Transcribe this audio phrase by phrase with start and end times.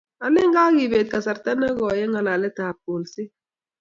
[0.25, 3.31] Alen kakebet kasarta ne koi eng' ngalalet ab kolset